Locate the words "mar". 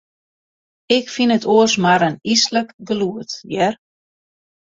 1.83-2.01